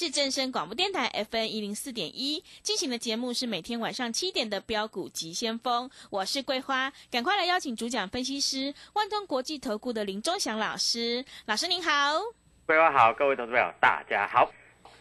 [0.00, 12.18] 是正声广播电台 FN 一零四点一进行的节目是每天晚上七点的标股急先锋，我是桂花，赶快来邀请主讲分析师万通国际投顾的林忠祥老师，老师您好。
[12.64, 14.50] 桂花好，各位投资朋友大家好。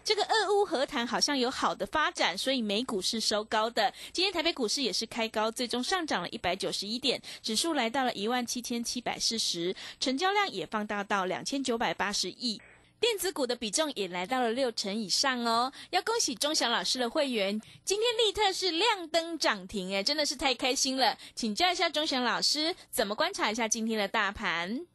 [0.03, 3.93] 这个俄乌和谈好像有好的发展，所以美股是收高的。
[4.11, 12.61] 今天台北股市也是开高，最终上涨了一百九十一点，指数来到了一万七千七百四十，成交量也放大到两千九百八十亿。
[12.99, 21.17] 电子股的比重也来到了六成以上哦，要恭喜钟祥老师的会员，今天利特是亮灯涨停，哎，真的是太开心了。
[21.33, 24.85] 请教一下钟祥老师，怎么观察一下今天的大盘？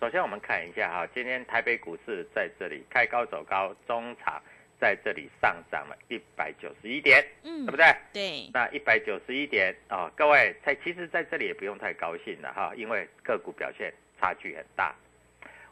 [0.00, 4.42] 首先我们看一下哈，今天台北股市在这里开高走高，中场
[4.80, 7.94] 在这里上涨了一百九十一点，嗯对不对？
[8.14, 14.94] 对，那一百九十一点啊、各位在其实在这里也不用太高兴了哈，因为个股表现差距很大。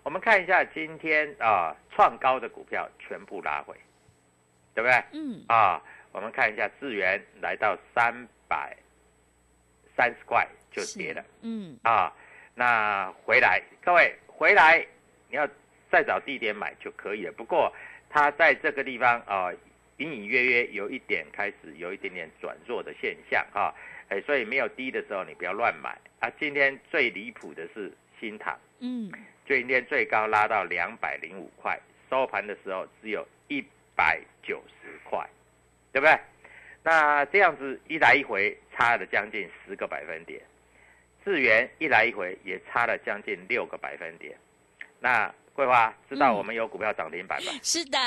[0.03, 3.75] 我们看一下今天啊、创高的股票全部拉回，
[4.75, 5.05] 对不对？
[5.13, 8.77] 嗯，啊，我们看一下智源来到三百
[9.95, 11.23] 三十块就跌了。
[11.43, 12.13] 嗯，啊，
[12.55, 14.85] 那回来，各位回来，
[15.29, 15.47] 你要
[15.91, 17.33] 再找低点买就可以了。
[17.33, 17.71] 不过
[18.09, 19.53] 它在这个地方啊，
[19.99, 23.75] 隐隐约约有一点开始有一点点转弱的现象哈、
[24.09, 26.31] 哎，所以没有低的时候你不要乱买啊。
[26.41, 29.11] 今天最离谱的是新塘，嗯，
[29.49, 33.65] 今天最高拉到两百零五块，收盘的时候只有一
[33.97, 35.27] 百九十块，
[35.91, 36.19] 对不对？
[36.83, 40.41] 那这样子一来一回差了将近十个百分点，
[41.25, 44.37] 智源一来一回也差了将近六个百分点。
[44.99, 47.53] 那桂花知道嗯我们有股票涨停板吧？
[47.63, 47.99] 是的，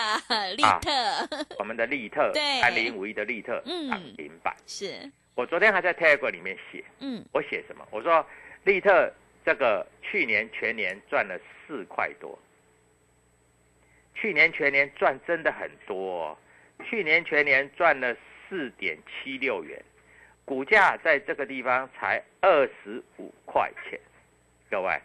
[0.55, 0.91] 利啊特、
[1.59, 4.55] 我们的利特对三零五一的利特嗯涨停板。
[4.65, 7.87] 是，我昨天还在 Telegram 里面写，嗯我写什么？
[7.91, 8.25] 我说
[8.63, 9.11] 利特
[9.45, 12.37] 这个去年全年赚了四块多，
[14.15, 16.37] 去年全年赚真的很多、哦，
[16.85, 18.15] 去年全年赚了
[18.47, 19.83] 四点七六元，
[20.45, 23.99] 股价在这个地方才二十五块钱，
[24.69, 24.99] 各位，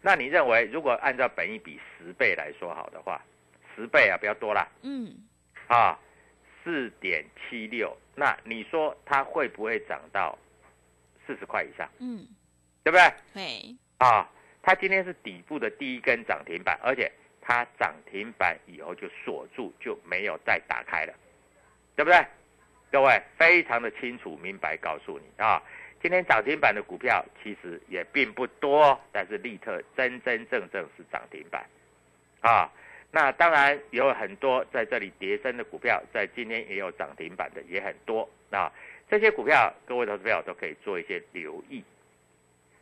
[0.00, 3.20] 那你认为如果按照本一比十倍来说好的话，
[3.76, 5.14] 十倍啊，不要多啦，嗯，
[5.68, 5.98] 啊，
[6.64, 10.36] 四点七六，那你说它会不会涨到
[11.26, 11.88] 四十块以上？
[11.98, 12.26] 嗯，
[12.82, 13.12] 对不对？
[13.34, 14.28] 对，啊，
[14.62, 17.10] 它今天是底部的第一根涨停板，而且
[17.40, 21.14] 它涨停板以后就锁住，就没有再打开了，
[21.96, 22.24] 对不对？
[22.90, 25.62] 各位非常的清楚明白告诉你啊，
[26.02, 31.64] 今天涨停板的股票其实也并不多，但是利特真真正正是涨停板，
[32.40, 32.68] 啊，
[33.12, 38.28] 那当然有很多在这里跌升的股票，在今天也有涨停板的也很多。
[38.50, 38.72] 啊，
[39.08, 41.84] 这些股票各位投资朋友都可以做一些留意，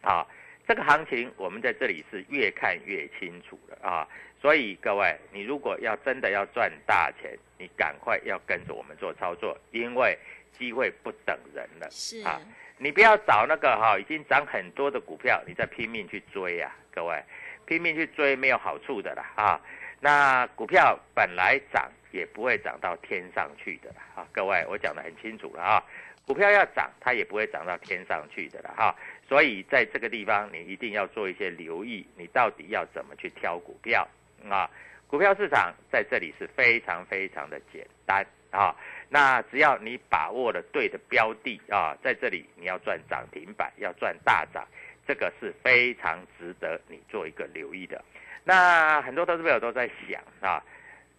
[0.03, 0.27] 啊，
[0.67, 4.09] 这个行情我们在这里是越看越清楚了啊，
[4.41, 10.19] 所以各位，你如果要真的要赚大钱，你赶快要跟着我们做操作，因为
[10.53, 11.89] 机会不等人了。
[11.91, 12.41] 是，啊
[12.81, 17.21] 你不要找那个哈、已经涨很多的股票，你再拼命去追啊，各位，
[17.67, 19.61] 拼命去追没有好处的啦啊。
[19.99, 25.83] 那股票本来涨也不会涨到天上去的啦啊，各位，我讲得很清楚了啊。
[26.25, 28.95] 股票要涨，它也不会涨到天上去的啦哈、
[29.29, 34.09] 所以在这个地方你一定要做一些留意，你到底要怎么去挑股票
[34.49, 34.71] 啊？
[35.07, 38.75] 股票市场在这里是非常非常的简单啊。
[39.11, 44.67] 那只要你把握了对的标的啊，在这里你要赚涨停板，要赚大涨，
[45.07, 48.03] 这个是非常值得你做一个留意的。
[48.45, 50.63] 那很多投资朋友都在想啊，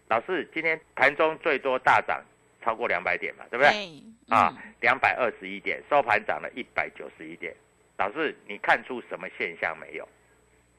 [0.08, 2.24] 老师今天盘中最多大涨
[2.64, 4.04] 超过两百点嘛，对不对？
[4.30, 7.56] 啊，两百二十一点，收盘涨了一百九十一点。
[8.00, 10.07] 老师，你看出什么现象没有？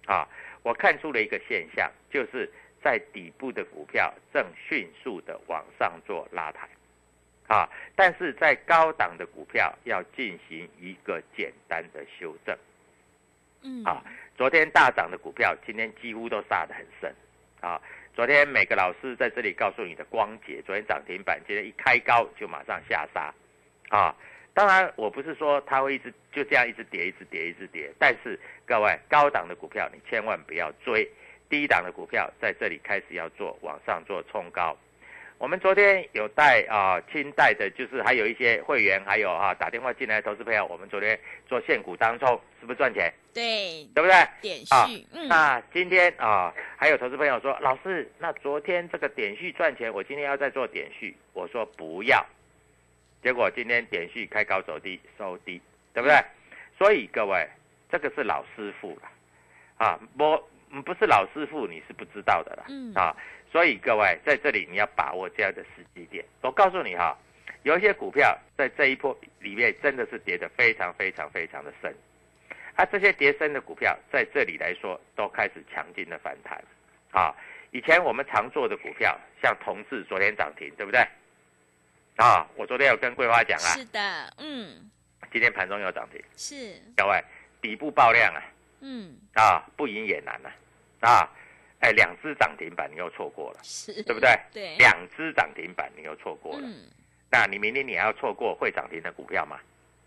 [0.07, 0.27] 啊，
[0.63, 2.51] 我看出了一个现象，就是
[2.83, 6.67] 在底部的股票正迅速的往上做拉抬。
[7.47, 12.57] 啊，但是在高档的股票要进行一个简单的修正。
[13.63, 14.03] 嗯，啊，
[14.35, 17.15] 昨天大涨的股票，今天几乎都杀得很深。
[17.61, 17.79] 啊，
[18.15, 23.35] 昨天每个老师在这里告诉你的光节，昨天涨停板，今天一开高就马上下杀。
[23.91, 24.17] 啊，
[24.61, 27.91] 当然我不是说它会一直就这样一直跌，一直跌，一直跌。
[27.99, 31.09] 但是各位，高档的股票你千万不要追，
[31.49, 34.77] 低档的股票在这里开始要做往上做冲高。
[35.39, 41.19] 我们昨天有带啊，清代的，就是还有一些会员，还有啊打电话进来投资朋友，我们昨天
[41.49, 43.11] 做现股当中，是不是赚钱？
[43.33, 44.13] 对，对不对？
[44.43, 52.23] 点序，嗯，那今天啊，还有投资朋友说，老师，那昨天这个点序赚钱，我今天要再做点序，我说不要，
[53.23, 55.61] 结果今天点续开高走低，收低，
[55.93, 56.17] 对不对？
[56.79, 57.47] 所以各位，
[57.91, 59.09] 这个是老师傅了，
[59.77, 63.15] 啊，不，不是老师傅，你是不知道的了，嗯啊。
[63.53, 66.25] 所以各位在这里你要把握这样的时机点。
[66.41, 67.19] 我告诉你哈，
[67.65, 71.95] 有一些股票在这一波里面真的是跌得非常非常非常的深，
[72.77, 76.63] 啊，这些跌深的股票在这里来说都开始强劲的反弹，
[77.11, 77.35] 啊，
[77.73, 81.05] 以前我们常做的股票像同志昨天涨停，对不对？
[82.17, 84.91] 啊，我昨天有跟桂花讲啊，是的，嗯，
[85.33, 87.23] 今天盘中又涨停，是，各位
[87.61, 88.43] 底部爆量啊，
[88.81, 90.53] 嗯，啊，不赢也难啊，
[91.01, 91.31] 啊。
[91.81, 94.39] 哎，两只涨停板你又错过了，是对不对？
[94.53, 96.77] 对，两只涨停板你又错过了，嗯
[97.31, 99.59] 那你明天你还要错过会涨停的股票吗？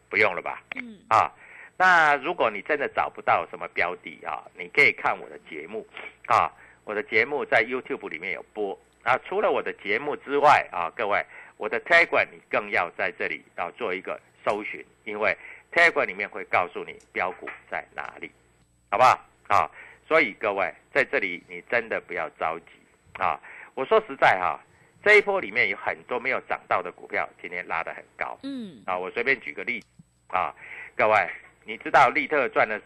[0.08, 0.62] 不用了吧？
[0.76, 1.32] 嗯，啊，
[1.76, 5.84] 那如果你真的找不到什么标的啊，你可以看我的节目
[6.28, 6.52] 啊，
[6.84, 9.18] 我的节目在 YouTube 里面有播啊。
[9.28, 11.26] 除了我的节目之外啊，各位，
[11.64, 15.34] 我的 Telegram 你更要在这里要做一个搜寻，因为
[15.72, 18.30] Telegram 里面会告诉你标股在哪里，
[18.92, 19.18] 好不好？
[19.48, 19.72] 啊。
[20.06, 22.66] 所以各位在这里，你真的不要着急
[23.14, 23.40] 啊！
[23.76, 24.60] 我说实在哈，
[25.06, 28.38] 这一波里面有很多没有涨到的股票，今天拉得很高。
[28.44, 29.88] 嗯，啊，我随便举个例子
[30.28, 30.54] 啊，
[30.98, 31.30] 各位，
[31.64, 32.78] 你知道利特赚了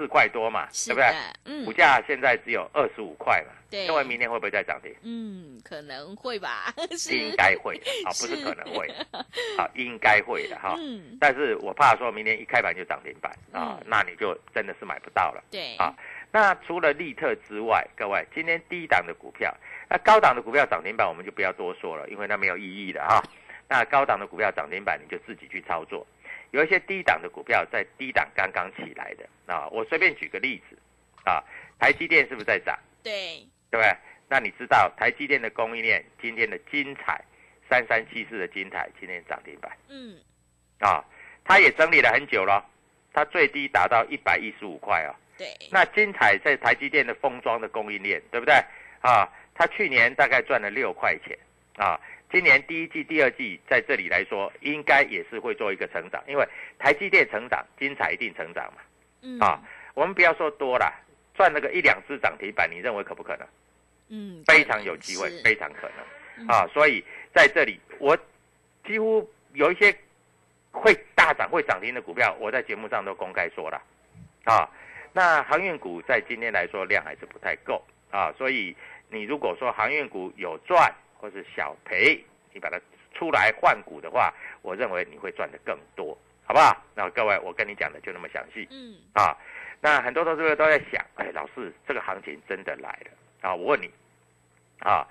[0.00, 0.66] 四块多嘛？
[0.86, 1.12] 对不对？
[1.44, 3.52] 嗯，股价现在只有二十五块嘛。
[3.68, 3.84] 对。
[3.84, 4.90] 因为明天会不会再涨停？
[5.02, 6.72] 嗯，可能会吧。
[7.10, 7.76] 应该会
[8.06, 8.88] 啊，不是可能会
[9.60, 10.74] 啊，应该会的哈。
[10.78, 11.18] 嗯。
[11.20, 15.44] 但是我怕说明天一开盘就涨停板啊，那你就真的是买不到了。
[15.50, 15.76] 对。
[15.76, 15.94] 啊。
[16.32, 19.54] 那除了利特之外，各位，今天低档的股票，
[19.90, 23.22] 那高档的股票涨停板我们就不要多说了，因为那没有意义的哈。
[23.68, 26.06] 那高档的股票涨停板你就自己去操作，
[26.52, 30.76] 有一些低档的股票在低档刚刚起来的啊，我随便举个例子
[31.24, 31.42] 啊，
[31.78, 32.78] 台积电是不是在涨？
[33.02, 33.96] 对，对不对？
[34.28, 37.22] 那你知道台积电的供应链今天的精彩
[37.68, 40.18] 三三七四的精彩今天涨停板，嗯，
[40.78, 41.04] 啊，
[41.44, 42.64] 它也整理了很久了，
[43.12, 45.14] 它最低达到一百一十五块哦。
[45.36, 48.54] 对，那精彩在台积电的封装的供应链，对不对？
[49.00, 51.36] 啊，它去年大概赚了六块钱，
[51.76, 51.98] 啊，
[52.30, 56.46] 今年第一季、第二季在这里来说，应该也是会做一个成长，因为
[56.78, 58.82] 台积电成长，精彩一定成长嘛。
[59.22, 59.60] 嗯，啊，
[59.94, 60.92] 我们不要说多了，
[61.34, 63.46] 赚那个一两只涨停板，你认为可不可能？
[64.08, 65.90] 嗯，非常有机会，非常可
[66.36, 66.48] 嗯能。
[66.48, 68.16] 啊，所以在这里，我
[68.86, 69.94] 几乎有一些
[70.70, 73.82] 会大涨、会涨停的股票，我在节目上都公开说了，
[74.44, 74.68] 啊。
[75.12, 78.76] 那航运股在今天来说量还是不太够啊，所以
[79.08, 82.24] 你如果说航运股有赚或是小赔，
[82.54, 82.80] 你把它
[83.12, 86.74] 出来换股的话，我认为你会赚的更多，好不好？
[86.94, 89.36] 那各位，我跟你讲的就那么详细，嗯，啊，
[89.80, 93.10] 那很多投资者都在想，哎，老师，这个行情真的来了
[93.42, 93.54] 啊？
[93.54, 93.90] 我问你，
[94.78, 95.06] 啊，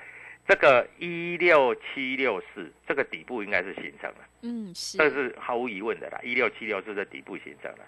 [0.48, 7.86] 这个一六七六四这个底部应该是形成了，嗯，是，这是毫无疑问的啦，一六七六四的底部形成了。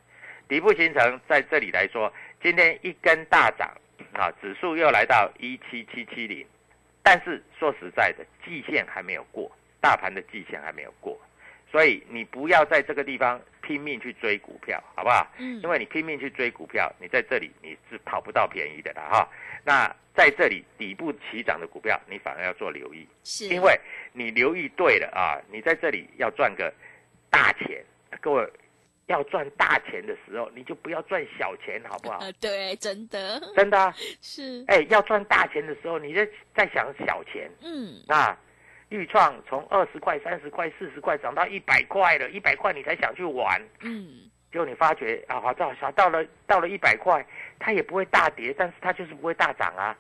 [0.47, 2.13] 底部形成在这里来说，
[2.43, 3.71] 今天一根大涨，
[4.13, 6.45] 啊，指数又来到一七七七零，
[7.03, 11.19] 但是说实在的，季线还没有过，大盘的季线还没有过，
[11.71, 15.27] 所以你不要在这个地方拼命去追股票，好不好？
[15.37, 19.29] 嗯，因为你拼命去追股票，你在这里你是跑不到便宜的啦哈。
[19.63, 23.79] 那在这里底部起涨的股票，你反而要做留意，是，因为
[24.13, 26.73] 你留意对了啊，你在这里要赚个
[27.29, 27.83] 大钱，
[28.19, 28.49] 各位。
[29.07, 32.19] 要赚大钱的时候，你就不要赚小钱，好不好？
[32.19, 37.49] 呃， 对，真的真的、啊，是，哎，要赚大钱的时候，你在在想小钱。
[37.61, 38.37] 嗯，啊
[38.89, 47.25] 豫创从二十块、三十块、四十块涨到一百块了，一百块你才想去玩，嗯，结果你发觉啊，好到到了到了一百块，
[47.57, 49.97] 它也不会大跌，但是它就是不会大涨啊，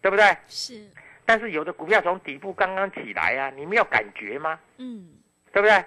[0.00, 0.24] 对不对？
[0.48, 0.88] 是，
[1.26, 4.58] 但是有的股票从底部刚刚起来啊，你没有感觉吗？
[4.78, 5.10] 嗯，
[5.52, 5.84] 对不对？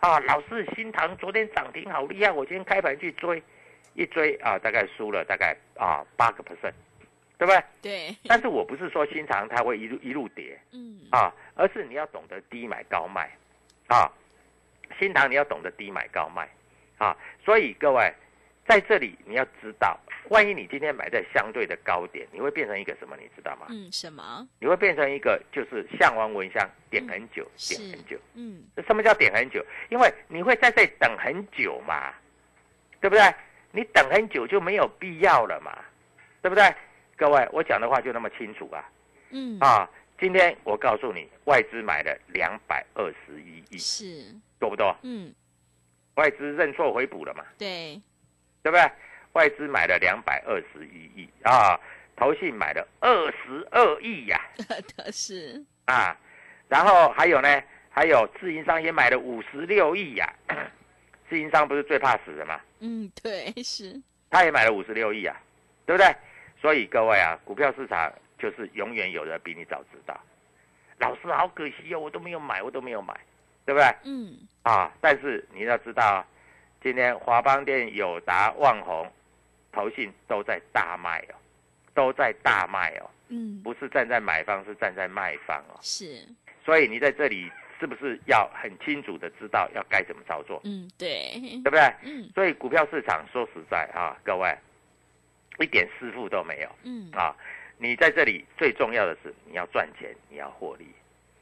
[0.00, 3.42] 啊，老是新塘昨天涨停好厉害，我今天开盘去追，
[3.94, 6.72] 一追啊，大概输了大概啊八个 percent，
[7.36, 7.62] 对不对？
[7.82, 13.30] 对，但是我不是说新塘它会一路一路跌嗯，啊，而是你要懂得低买高卖
[13.88, 14.10] 啊，
[14.98, 16.48] 新塘你要懂得低买高卖
[16.96, 17.14] 啊，
[17.44, 18.10] 所以各位
[18.70, 19.98] 在这里你要知道，
[20.28, 23.16] 万一你今天买在相对的高点，你会变成一个什么？
[23.16, 23.66] 你知道吗？
[23.68, 24.46] 嗯，什么？
[24.60, 28.16] 你会变成一个就是向王蚊香点很久，是点很久。
[28.34, 29.60] 嗯，什么叫点很久？
[29.88, 32.14] 因为你会在这里等很久嘛，
[33.00, 33.34] 对不对？
[33.72, 35.76] 你等很久就没有必要了嘛，
[36.40, 36.72] 对不对？
[37.16, 38.88] 各位，我讲的话就那么清楚啊！
[39.30, 44.96] 嗯，啊，今天我告诉你，外资买了两百二十一亿，是，多不多？
[45.02, 45.34] 嗯，
[46.14, 48.00] 外资认错回补了嘛，对，
[48.62, 48.90] 对不对？
[49.32, 51.78] 外资买了两百二十一亿啊，
[52.16, 54.40] 投信买了二十二亿呀、
[54.96, 56.16] 的 是，啊，
[56.68, 60.32] 然后还有呢，还有自营商也买了五十六亿呀。
[61.30, 62.60] 自营商不是最怕死的吗？
[62.80, 64.00] 嗯，对，是，
[64.30, 65.40] 他也买了五十六亿啊，
[65.86, 66.12] 对不对？
[66.60, 70.20] 所以各位啊，股票市场就是永远有人比你早知道。
[70.98, 73.14] 老师好可惜哦，我都没有买，我都没有买，
[73.64, 73.94] 对不对？
[74.02, 76.26] 嗯，啊，但是你要知道啊，
[76.82, 79.06] 今天华邦电、友达、旺宏、
[79.70, 81.34] 投信都在大卖哦，
[81.94, 85.78] 都在大卖哦，嗯，不是站在买方，是站在卖方哦。
[85.82, 86.26] 是，
[86.64, 91.80] 所以你在这里是不是要很清楚的知道要该怎么操作，嗯，对，对不对？
[92.02, 94.56] 嗯所以股票市场说实在啊，各位
[95.58, 97.36] 一点师傅都没有嗯，啊。
[97.76, 100.86] 你在这里最重要的是你要赚钱，你要获利，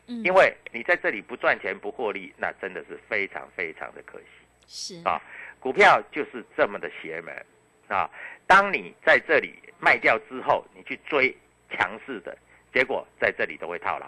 [0.08, 4.26] 嗯，因为你在这里不赚钱不获利，那真的是非常非常的可惜。
[4.68, 5.20] 是，啊
[5.58, 7.34] 股票就是这么的邪门
[7.88, 8.08] 啊！
[8.46, 11.36] 当你在这里卖掉之后，你去追
[11.70, 12.36] 强势的，
[12.72, 14.06] 结果在这里都会套牢，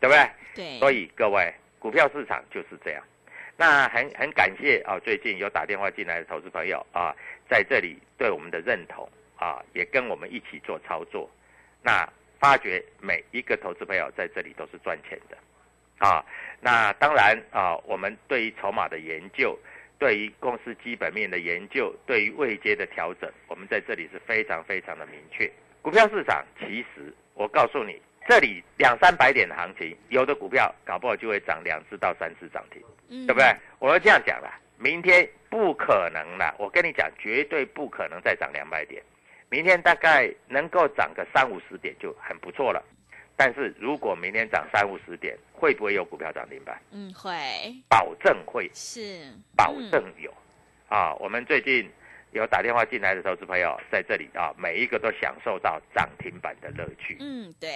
[0.00, 0.30] 对不对？
[0.54, 3.04] 对，所以各位，股票市场就是这样。
[3.56, 7.14] 那很很感谢啊，最近有打电话进来的投资朋友啊，
[7.48, 11.30] 在这里对我们的认同啊，也跟我们一起做操作。
[11.82, 12.06] 那
[12.40, 15.38] 发觉每一个投资朋友在这里都是赚钱的
[15.98, 16.24] 啊。
[16.60, 19.56] 那当然啊，我们对于筹码的研究，
[19.98, 25.50] 对于公司基本面的研究，对于未接的调整，我们在这里是非常非常的明确。
[25.82, 33.54] 股票市场其实我告诉你，这里两三百点的行情，有的股票搞不好就会涨两次到三次涨停，嗯，对不对？
[33.78, 39.00] 我要这样讲了，明天不可能了，我跟你讲，绝对不可能再涨两百点，
[39.48, 42.82] 明天大概能够涨个三五十点就很不错了。
[43.36, 46.80] 但是如果明天涨三五十点，会不会有股票涨停板？
[46.90, 47.32] 嗯，会，
[47.88, 49.20] 保证会，是，
[49.56, 50.32] 保证有。
[50.88, 51.90] 啊，我们最近
[52.30, 57.16] 有打电话进来的投资朋友在这里啊，每一个都享受到涨停板的乐趣。
[57.20, 57.70] 嗯，对，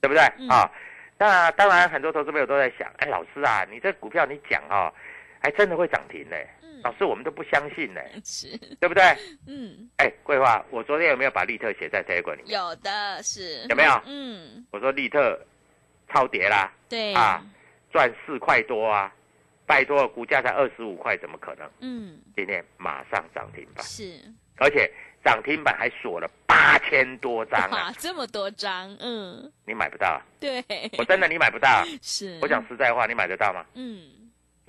[0.00, 0.70] 对不对、嗯啊？
[1.18, 4.92] 那当然，很多投资朋友都在想，哎，老师啊，你这股票你讲啊，
[5.42, 6.36] 还真的会涨停呢？
[6.62, 6.80] 嗯。
[6.82, 9.02] 老师，我们都不相信呢， 是，对不对？
[9.46, 12.58] 嗯，哎，桂花，我昨天有没有把利特写在 Telegram 里面？
[12.58, 14.02] 有的是，有没有？
[14.06, 15.38] 嗯，我说利特
[16.12, 17.40] 超跌啦，对，啊
[17.92, 19.12] 赚四块多啊，
[19.64, 21.70] 拜托，股价才二十五块，怎么可能？
[21.80, 24.18] 嗯，今天马上涨停板，是，
[24.56, 24.90] 而且
[25.24, 30.64] 涨停板还锁了八千多张哇啊，，这么多张，嗯，你买不到啊，对，
[30.98, 31.84] 我真的你买不到啊。
[32.02, 33.64] 是，我讲，实在话，你买得到吗？
[33.74, 34.00] 嗯，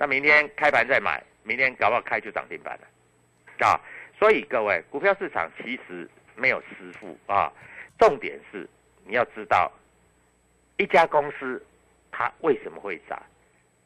[0.04, 3.80] 那明天开盘再买，明天搞不好开就涨停板了，啊！
[4.18, 6.06] 所以各位，股票市场其实
[6.36, 7.50] 没有师傅啊，
[7.98, 8.68] 重点是
[9.06, 9.72] 你要知道，
[10.76, 11.64] 一家公司
[12.12, 13.18] 它为什么会涨，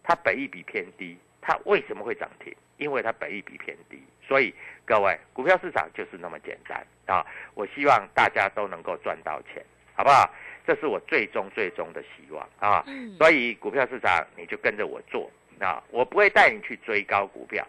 [0.02, 2.52] 它本益比偏低，它为什么会涨停？
[2.78, 4.52] 因为它本益比偏低，所以
[4.84, 7.24] 各位，股票市场就是那么简单啊！
[7.54, 10.28] 我希望大家都能够赚到钱，好不好？
[10.66, 12.82] 这是我最终最终的希望啊！
[12.88, 17.66] 嗯，所以股票市场你就跟着我做啊，我不会带你去追高股票，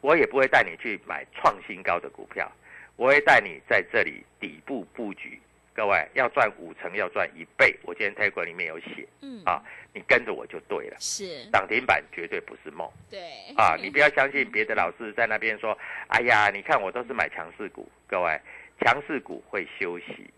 [0.00, 2.50] 我也不会带你去买创新高的股票，
[2.96, 5.40] 我会带你在这里底部布局。
[5.74, 9.08] 各位要赚五成，要赚一倍，我今天 t a 里面有写。
[9.22, 9.62] 嗯，啊，
[9.94, 10.96] 你跟着我就对了。
[11.00, 12.86] 是，涨停板绝对不是梦。
[13.08, 13.18] 对，
[13.56, 13.74] 啊！
[13.80, 15.76] 你不要相信别的老师在那边说，
[16.08, 17.90] 哎呀，你看我都是买强势股。
[18.06, 18.38] 各位，
[18.80, 20.30] 强势股会休息。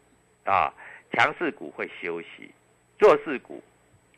[0.45, 0.73] 啊，
[1.13, 2.49] 强势股会休息，
[3.01, 3.61] 弱势股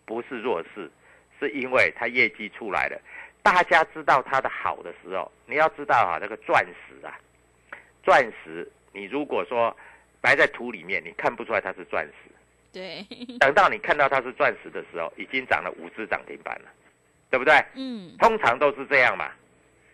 [0.04, 0.90] 不是弱势，
[1.38, 3.00] 是因为它业绩出来了，
[3.43, 7.19] 大家知道它的好的时候，你要知道啊，那个钻石啊，
[8.02, 9.76] 钻石，你如果说
[10.23, 12.12] 埋在土里面，你看不出来它是钻石。
[12.73, 13.07] 对，
[13.38, 16.69] 等到你看到它是钻石的时候，已经涨了五只涨停板了，
[17.31, 17.55] 对不对？
[17.75, 19.31] 嗯，通常都是这样嘛，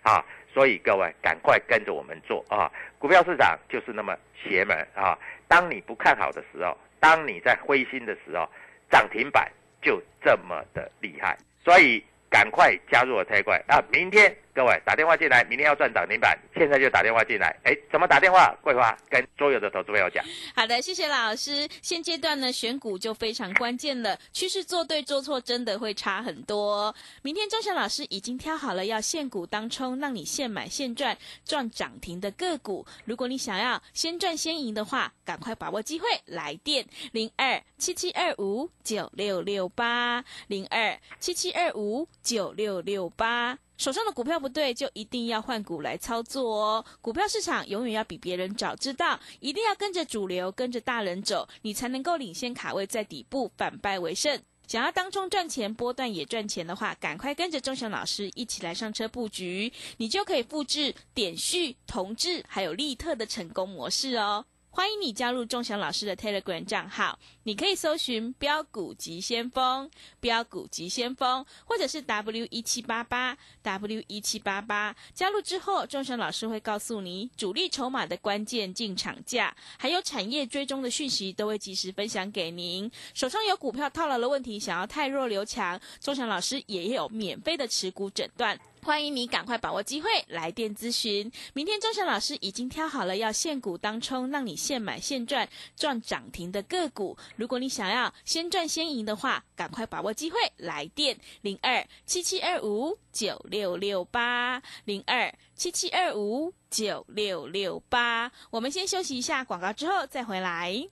[0.02, 2.70] 啊，所以各位赶快跟着我们做啊！
[2.99, 5.16] 股票市场就是那么邪门啊！
[5.46, 8.49] 当你不看好的时候，当你在灰心的时候，
[8.90, 9.49] 涨停板
[9.82, 13.82] 就这么的厉害，所以赶快加入我太快啊！
[13.90, 17.59] 明天各位打电话进来，明天要赚涨停板，现在就打电话进来。
[17.64, 18.54] 哎，怎么打电话？
[18.62, 20.23] 桂花跟所有的投资朋友讲。
[20.54, 21.66] 好的，谢谢老师。
[21.80, 26.94] 现阶段呢，选股就非常关键了，趋势做对做错真的会差很多。
[27.23, 31.16] 明天钟祥老师已经挑好了要现股当冲，让你现买现赚，
[31.47, 32.87] 赚涨停的个股。
[33.06, 43.59] 如果你想要先赚先赢的话，赶快把握机会，来电零二七七二五九六六八零二七七二五九六六八。
[43.79, 46.85] 手上的股票不对，就一定要换股来操作哦。
[47.00, 54.41] 股票市场永远要比别人早知道，一定要跟着主流，跟着大人走，你才能够领先卡位在底部，反败为胜。
[54.69, 64.45] 想要当中赚钱，波段也赚钱的话，赶快跟着钟祥老师一起来上车布局，你就可以复制点序、同志还有利特的成功模式哦。
[64.75, 69.88] 欢迎你加入钟祥老师的 Telegram 账号，你可以搜寻“标股急先锋”、
[70.19, 74.97] “标股急先锋”，或者是 W 一七八八 W 一七八八。
[75.12, 82.91] 加入之后，钟祥老师会告诉你主力筹码的关键进场价，还有产业追踪的讯息，都会及时分享给您。
[83.12, 88.59] 手上有股票套牢的问题，想要太弱留强，钟祥老师也有免费的持股诊断。
[88.84, 91.30] 欢迎你赶快把握机会来电咨询。
[91.54, 97.16] 明天钟祥老师已经挑好了要现股当冲，让你现买现赚，赚涨停的个股。
[97.36, 108.32] 如果你想要先赚先赢的话，赶快把握机会来电零二七七二五九六六八零二七七二五九六六八。
[108.50, 110.88] 我们先休息一下广告，之后再回来。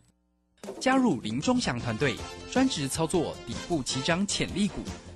[0.78, 2.14] 加入林中祥团队，
[2.52, 4.81] 专职操作底部起涨潜力股。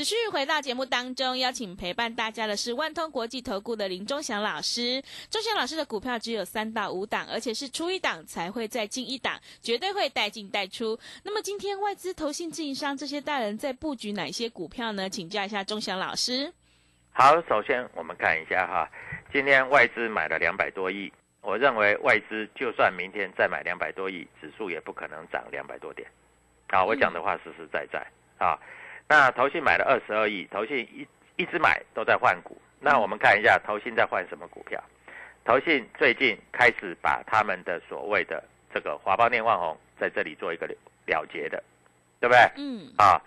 [0.00, 5.02] 持续回到节目当中，邀请陪伴大家的是万通国际投顾的林忠祥老师。
[5.28, 10.98] 忠祥老师的股票只有三到五档，而且是出一档才会再进一档，绝对会带进带出。
[11.22, 15.06] 那么今天外资、投信、自营商这些大人在布局哪些股票呢？
[15.06, 16.50] 请教一下忠祥老师。
[17.12, 18.88] 好，首先我们看一下哈，
[19.30, 26.08] 今天外资买了两百多亿，我认为外资就算明天再买两百多亿，指数也不可能涨两百多点。
[26.68, 28.02] 啊，我讲的话实实在在
[28.38, 28.58] 啊。
[29.10, 32.56] 那投信买了二十二亿，投信一一直买都在换股。
[32.78, 34.80] 那我们看一下投信在换什么股票？
[35.44, 38.40] 投信最近开始把他们的所谓的
[38.72, 40.64] 这个华邦电万红在这里做一个
[41.06, 41.60] 了结的，
[42.20, 42.38] 对不对？
[42.56, 42.86] 嗯。
[42.98, 43.20] 啊，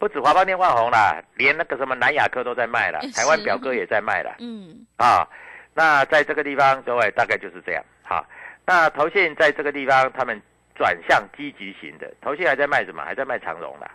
[0.00, 4.34] 不止华邦电万红啦，连那个什么南亚科都在卖了，台湾表哥也在卖了。
[4.40, 4.84] 嗯。
[4.96, 5.24] 啊，
[5.72, 7.84] 那在这个地方，各位大概就是这样。
[8.02, 8.26] 好，
[8.66, 10.42] 那投信在这个地方，他们
[10.74, 13.04] 转向积极型的，投信还在卖什么？
[13.04, 13.88] 还在卖长荣啦。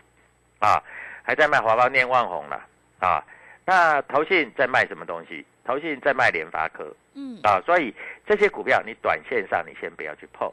[0.59, 0.81] 啊。
[1.23, 2.61] 还在卖华邦念万红了
[2.99, 3.23] 啊！
[3.65, 5.45] 那投信在卖什么东西？
[5.63, 7.95] 投信在卖联发科，嗯啊，所以
[8.27, 10.51] 这些股票你短线上你先不要去碰，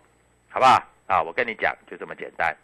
[0.48, 0.80] 好不好？
[1.06, 2.56] 啊，我跟你讲就这么简单。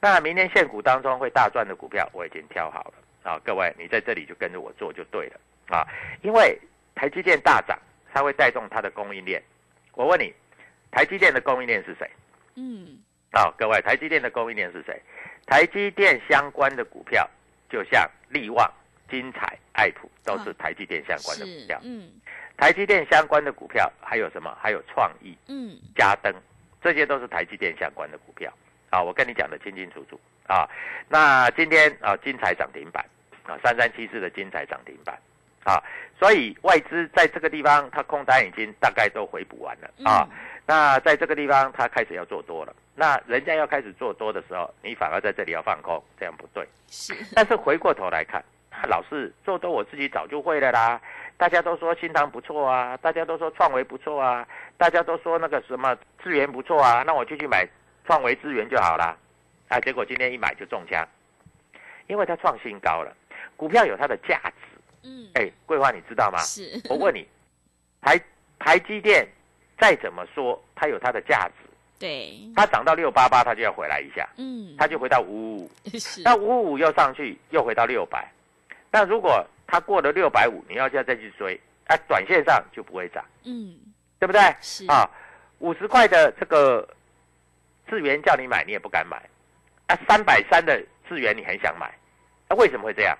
[0.00, 5.40] 那明天现股当中会大赚的股票我已经挑好了啊，各位你在这里就跟着我做就对了
[5.76, 5.84] 啊，
[6.22, 6.56] 因为
[6.94, 7.76] 台积电大涨，
[8.14, 9.42] 它会带动它的供应链。
[9.94, 10.32] 我问你，
[10.92, 12.08] 台积电的供应链是谁？
[12.54, 12.96] 嗯，
[13.32, 15.02] 好，各位，台积电的供应链是谁？
[15.46, 17.28] 台积电相关的股票。
[17.68, 18.70] 就像力旺、
[19.10, 21.80] 金彩、爱普都是台积电相关的股票。
[21.82, 22.10] 嗯，
[22.56, 24.56] 台积电相关的股票还有什么？
[24.60, 26.34] 还有创意、嗯，嘉登，
[26.82, 28.52] 这些都是台积电相关的股票。
[28.90, 30.68] 啊，我跟你讲的清清楚楚啊。
[31.08, 33.04] 那今天啊，金彩涨停板
[33.46, 35.14] 啊，三三七四的金彩涨停板
[35.64, 35.76] 啊，
[36.18, 40.26] 所以外资在这个地方，它空单已经大概都回补完了啊。
[40.66, 42.74] 那在这个地方，它开始要做多了。
[42.98, 46.66] 那人家要开始做多的时候，你反而在这里要放空，这样不对。
[46.88, 47.14] 是。
[47.32, 48.44] 但是回过头来看，
[48.88, 51.00] 老是做多我自己早就会了啦。
[51.36, 54.44] 大家都说新塘不错啊，大家都说创维不错啊，
[54.76, 57.64] 大家都说那个什么资源不错啊，那我就去买
[58.04, 59.16] 创维资源就好啦。
[59.68, 61.06] 啊，结果今天一买就中枪，
[62.08, 63.16] 因为它创新高了。
[63.56, 65.08] 股票有它的价值。
[65.08, 65.30] 嗯。
[65.34, 66.38] 哎，桂花你知道吗？
[66.38, 66.82] 是。
[66.90, 67.24] 我问你，
[68.02, 68.20] 台
[68.58, 69.24] 台积电
[69.78, 71.67] 再怎么说它有它的价值，
[71.98, 75.70] 对，它涨到六八八，它就要回来一下，嗯，它就回到五五五，
[76.24, 78.30] 那五五五又上去，又回到六百。
[78.90, 83.76] 那如果它过了六百五，你要再再去追，啊，短线上就不会涨，嗯，
[84.18, 84.40] 对不对？
[84.60, 85.08] 是，啊，
[85.58, 86.88] 五十块的这个
[87.88, 89.16] 智源叫你买，你也不敢买，
[89.88, 91.92] 啊，三百三的智源你很想买，
[92.48, 93.16] 那、为什么会这样？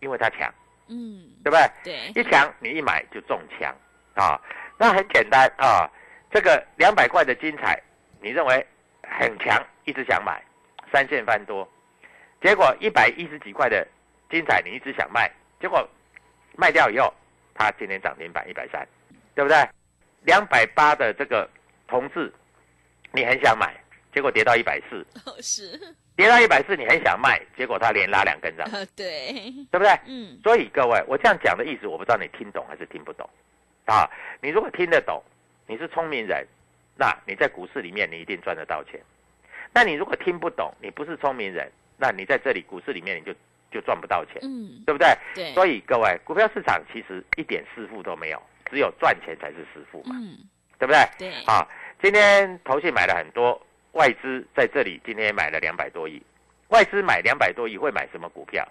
[0.00, 0.52] 因为它强，
[0.88, 1.70] 嗯，对不对？
[1.82, 3.74] 对，一强你一买就中枪。
[4.14, 4.38] 啊，
[4.76, 5.88] 那很简单啊，
[6.30, 7.82] 这个两百块的精彩，
[8.22, 8.64] 你认为
[9.02, 10.40] 很强，一直想买，
[10.92, 11.68] 三线翻多，
[12.40, 13.86] 结果一百一十几块的
[14.30, 15.30] 精彩你一直想卖，
[15.60, 15.86] 结果
[16.56, 17.12] 卖掉以后，
[17.52, 18.86] 它今天涨停板一百三，
[19.34, 19.56] 对不对？
[20.22, 21.48] 两百八的这个
[21.88, 22.32] 同志，
[23.10, 23.74] 你很想买，
[24.14, 25.76] 结果跌到一百四，哦，是，
[26.14, 29.32] 跌到一百四你很想卖，结果它连拉两根涨，呃， 对，
[29.72, 29.90] 对不对？
[30.06, 33.28] 嗯，所以各位，我这样讲的意思，我不知道你听懂还是听不懂，
[33.86, 34.08] 啊？
[34.40, 35.20] 你如果听得懂，
[35.66, 36.46] 你是聪明人，
[37.02, 39.00] 那你在股市里面你一定赚得到钱。
[39.74, 43.34] 那你如果听不懂，你不是聪明人，那你在这里股市里面你就
[43.72, 45.08] 就赚不到钱，嗯，对不对？
[45.34, 50.38] 对，所以各位，股票市场其实一点师傅都没有，只有赚钱才是师傅嘛，嗯，
[50.78, 51.04] 对不对？
[51.18, 51.66] 对，啊，
[52.00, 53.60] 今天投信买了很多，
[53.94, 56.22] 外资在这里今天也买了两百多亿，
[56.68, 58.64] 外资买两百多亿会买什么股票？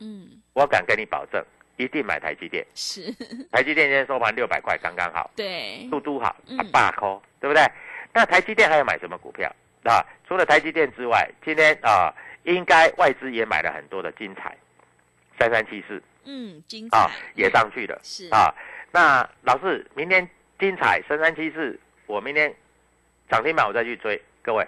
[0.00, 1.40] 嗯，我敢跟你保证，
[1.76, 2.66] 一定买台积电。
[2.74, 3.12] 是，
[3.52, 6.34] 台积电今天收盘六百块，刚刚好，对，嘟嘟好，
[6.72, 7.64] 八扣，对不对？
[8.12, 9.48] 那台积电还要买什么股票
[9.84, 10.04] 啊？
[10.28, 12.12] 除了台积电之外，今天啊，
[12.44, 14.56] 应该外资也买了很多的精彩，
[15.38, 18.54] 三三七四嗯，精啊彩，也上去了是，啊。
[18.92, 22.54] 那老师，明天精彩三三七四，我明天
[23.28, 24.66] 涨停板我再去追，各位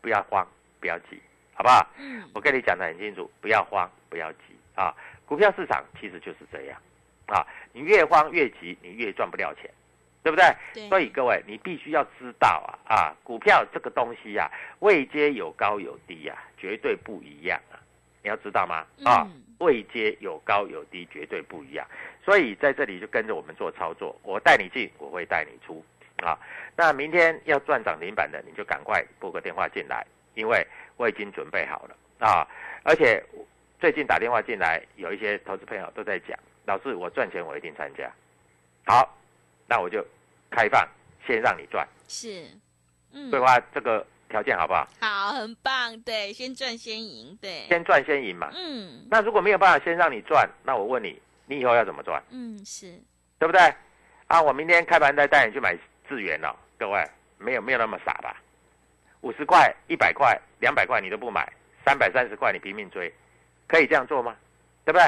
[0.00, 0.46] 不要慌，
[0.80, 1.20] 不要急，
[1.54, 1.86] 好不好？
[1.98, 4.94] 嗯，我跟你讲的很清楚，不要慌，不要急啊！
[5.26, 6.80] 股票市场其实就是这样
[7.26, 9.70] 啊，你越慌越急，你越赚不了钱，
[10.24, 10.44] 对不对？
[10.72, 17.76] 对，所以各位，你必须要知道啊啊，股票这个东西啊，位阶有高有低啊，绝对不一样啊，
[18.22, 18.86] 你要知道吗？
[19.04, 21.86] 啊，嗯位阶有高有低，绝对不一样。
[22.24, 25.84] 所以在这里就跟着我们做操作，我带你进，我会带你出
[26.24, 26.36] 啊。
[26.74, 32.48] 那明天要赚涨停板的，你就赶快拨个电话进来，因为我已经准备好了啊。
[32.82, 33.22] 而且
[33.78, 38.10] 最近打电话进来，有一些投资朋友都在讲，老师我赚钱我一定参加。
[38.86, 39.16] 好，
[39.66, 40.04] 那我就
[40.50, 40.86] 开放，
[41.26, 42.46] 先让你赚，是，
[43.12, 44.86] 嗯，桂花这个条件好不好？
[45.00, 48.50] 好，很棒，对，先赚先赢，对，先赚先赢嘛。
[48.54, 52.22] 嗯那如果没有办法先让你赚，那我问你，你以后要怎么赚？
[52.30, 52.92] 嗯是，
[53.38, 53.60] 对不对？
[54.26, 55.76] 啊，我明天开盘再带你去买
[56.08, 57.04] 智源了，各位
[57.38, 58.40] 没有没有那么傻吧？
[59.20, 61.50] 五十块、一百块、两百块你都不买，
[61.84, 63.12] 三百三十块你拼命追，
[63.66, 64.36] 可以这样做吗？
[64.84, 65.04] 对不对？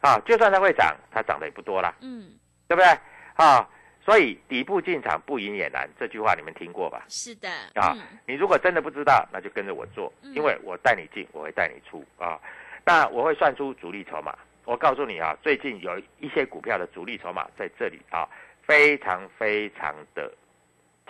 [0.00, 2.32] 啊，就算它会涨，它涨的也不多啦，嗯
[2.68, 2.86] 对不对？
[3.34, 3.68] 啊，
[4.08, 7.04] 所以底部进场不赢也难，这句话你们听过吧？
[7.10, 12.40] 是的，啊嗯，你如果真的不知道，那就跟着我做，嗯因为我带你进，我会带你出啊。
[12.86, 14.34] 那我会算出主力筹码。
[14.64, 18.26] 我告诉你啊，最近有一些股票的主力筹码在这里啊，
[18.62, 20.32] 非常非常的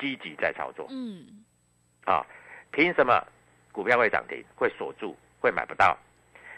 [0.01, 1.45] 积极在操作嗯
[2.05, 2.27] 啊。
[2.73, 3.25] 凭什么
[3.71, 5.97] 股票会涨停，会锁住，会买不到？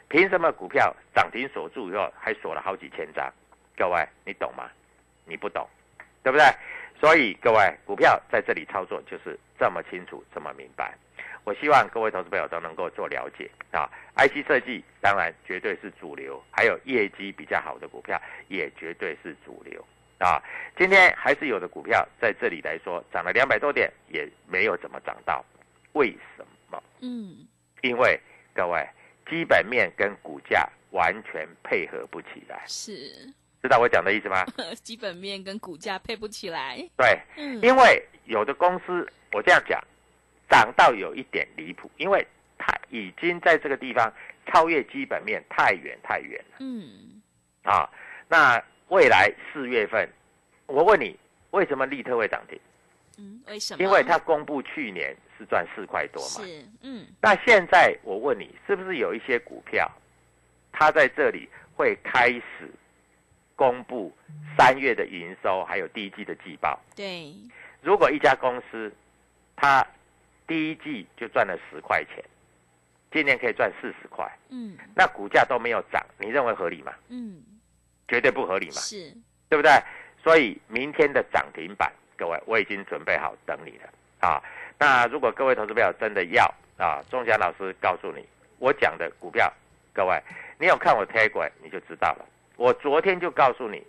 [0.09, 3.31] 凭什么股票涨停锁住以后还锁了好几千张？
[3.76, 4.70] 各位，你懂吗？
[5.26, 5.68] 你不懂，
[6.22, 6.44] 对不对？
[7.00, 10.94] 所以各位，股票在这里操作就是这么清楚，这么明白。
[11.44, 13.88] 我希望各位投资朋友都能够做了解啊。
[14.16, 19.83] IC 设计当然绝对是主流，还有业绩比较好的股票也绝对是主流
[20.18, 20.42] 啊。
[20.76, 25.42] 今天还是有的股票在这里来说涨了两百多点，也没有怎么涨到，
[25.92, 26.83] 为什么？
[27.00, 27.46] 嗯
[27.80, 28.20] 因为
[28.54, 28.87] 各位
[29.26, 34.44] 基本面跟股价完全配合不起来，是，知道我讲的意思吗？
[34.83, 39.83] 基本面跟股价配不起来，对，嗯因为有的公司，我这样讲，
[40.49, 42.27] 涨到有一点离谱，因为
[42.59, 44.12] 它已经在这个地方
[44.46, 47.20] 超越基本面太远太远了嗯
[47.62, 47.88] 啊。
[48.29, 50.09] 那未来四月份，
[50.66, 51.18] 我问你，
[51.51, 52.59] 为什么利特会涨停？
[53.18, 53.83] 嗯，为什么？
[53.83, 56.46] 因为它公布去年是赚四块多嘛。
[56.46, 59.90] 是，嗯那现在我问你，是不是有一些股票，
[60.73, 62.70] 它在这里会开始
[63.61, 64.11] 公布
[64.57, 66.81] 三月的营收，还有第一季的季报？
[66.96, 67.31] 对，
[67.83, 68.90] 如果一家公司
[69.55, 69.87] 它
[70.46, 72.25] 第一季就赚了十块钱，
[73.12, 76.90] 今年可以赚四十块，嗯那股价都没有涨，你认为合理吗？
[77.11, 77.42] 嗯
[78.09, 79.14] 绝对不合理嘛，是，
[79.51, 79.70] 对不对？
[80.25, 83.92] 所以明天的涨停板，各位我已经准备好等你了
[84.27, 84.42] 啊。
[84.79, 86.46] 那如果各位投资朋友真的要
[86.79, 88.27] 啊，钟祥老师告诉你，
[88.59, 89.53] 我讲的股票，
[89.92, 90.18] 各位
[90.59, 92.25] 你有看我 t a g 你就知道了。
[92.61, 93.83] 我昨天就告诉你，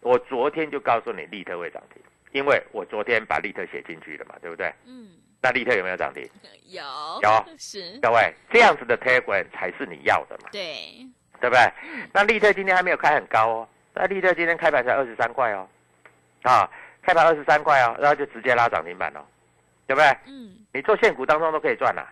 [0.00, 2.02] 我昨天就告诉你，利特会涨停，
[2.32, 4.72] 因为我昨天把利特写进去了嘛，对不对？
[4.86, 5.10] 嗯，
[5.42, 6.26] 那利特有没有涨停？
[6.68, 6.82] 有
[7.20, 11.06] 有是，各位，这样子的 Telegram 才是你要的嘛，对，
[11.38, 11.70] 对不对？
[12.14, 15.68] 那利特今天还没有开很高哦，那利特今天开盘才二十三块哦，
[16.44, 16.70] 啊，
[17.02, 19.20] 开盘二十三块哦，然后就直接拉涨停板哦，
[19.86, 20.08] 对不对？
[20.28, 22.10] 嗯，你做现股当中都可以赚啦，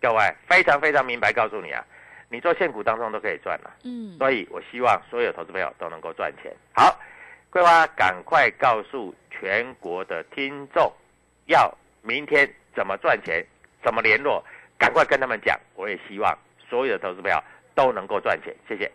[0.00, 1.84] 各位非常非常明白告诉你啊，
[2.30, 6.54] 你做现股当中都可以赚了，嗯，所以我希望所有投资朋友都能够赚钱。
[6.74, 6.98] 好，
[7.50, 10.92] 桂花赶快告诉全国的听众，
[11.46, 13.44] 要明天怎么赚钱，
[13.82, 14.44] 怎么联络，
[14.78, 15.58] 赶快跟他们讲。
[15.74, 16.36] 我也希望
[16.68, 17.42] 所有的投资朋友
[17.74, 18.90] 都能够赚钱，谢谢。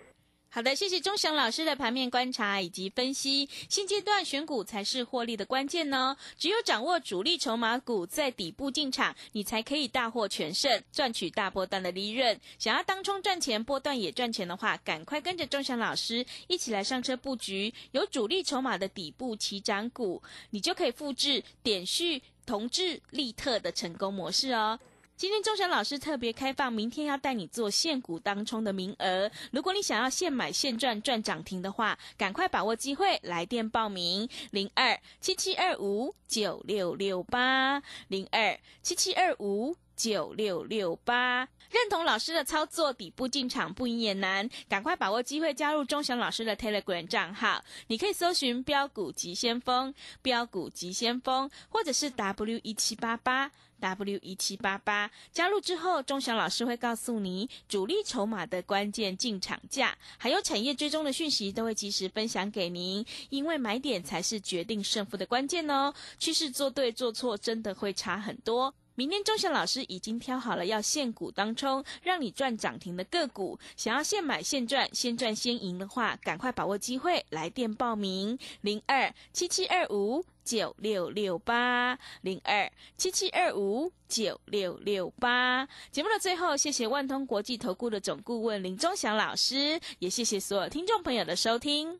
[0.56, 3.50] 好的，谢谢钟祥老师的盘面观察以及分析。
[3.68, 6.16] 现阶段选股才是获利的关键呢。
[6.38, 12.40] 只有掌握主力筹码股在底部进场，你才可以大获全胜，赚取大波段的利润。
[12.60, 24.80] 想要当冲赚钱，波段也赚钱的话，赶快跟着钟祥老师一起来上车布局有主力筹码的底部起涨股，你就可以复制点序、同志、利特的成功模式哦。
[25.24, 29.32] 今天钟祥老师特别开放，明天要带你做现股当冲的名额。
[29.54, 41.48] 如果你想要现买现赚赚涨停的话，赶快把握机会，来电报名零二七七二五九六六八零二七七二五九六六八。
[41.72, 47.64] 认同老师的操作，底部进场不赢也难，赶快把握机会加入钟祥老师的 Telegram 账号。
[47.88, 53.50] 你可以搜寻“标股急先锋”、“标股急先锋”，或者是 W 一七八八。
[53.84, 63.06] W 一七八八加入之后，钟祥老师会告诉你主力筹码的关键进场价，还有产业追踪的讯息，都会及时分享给您。
[63.30, 68.74] 因为买点才是决定胜负的关键哦，趋势做对做错真的会差很多。
[68.96, 73.58] 明天钟祥老师已经挑好了要现股当冲，让你赚涨停的个股。
[73.76, 85.68] 想要现买现赚，先赚先赢的话，赶快把握机会，来电报名零二七七二五九六六八零二七七二五九六六八。
[85.92, 92.00] 节目的最后，谢谢万通国际投顾的总顾问林钟祥老师，也谢谢所有听众朋友的收听。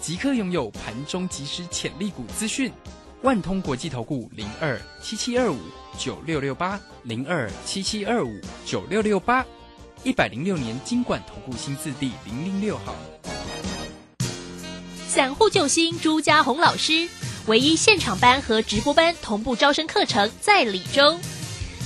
[0.00, 2.72] 即刻拥有盘中即时潜力股资讯。
[3.22, 5.58] 万通国际投顾零二七七二五
[5.98, 9.44] 九六六八零二七七二五九六六八，
[10.04, 12.94] 一百零六年经管投顾新字第零零六号。
[15.08, 17.08] 散户救星朱家红老师，
[17.46, 21.18] 唯一现场班和直播班同步招生课程在李州。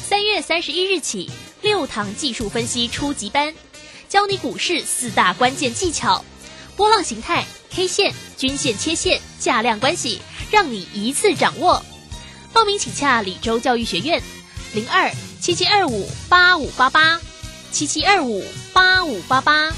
[0.05, 1.31] 三月三十一日起，
[1.63, 3.55] 六堂技术分析初级班，
[4.07, 6.23] 教你股市四大关键技巧，
[6.77, 11.85] 波浪形态、K 线、均线、切线、价量关系，让你一次掌握。
[12.53, 14.23] 报名请洽李州教育学院，
[14.75, 17.19] 零二七七二五八五八八，
[17.71, 19.73] 七七二五八五八八。